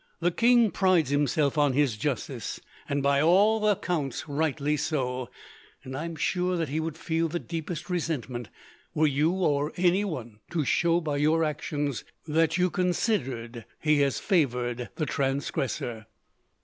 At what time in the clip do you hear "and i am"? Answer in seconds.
5.83-6.15